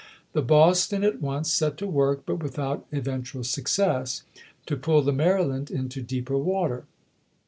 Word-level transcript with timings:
The 0.33 0.41
Boston 0.41 1.03
at 1.03 1.21
once 1.21 1.53
set 1.53 1.77
to 1.77 1.85
work, 1.85 2.23
but 2.25 2.41
without 2.41 2.87
eventual 2.91 3.43
success, 3.43 4.23
to 4.65 4.75
puU 4.75 5.05
the 5.05 5.13
Maryland 5.13 5.69
into 5.69 6.01
deeper 6.01 6.39
water. 6.39 6.85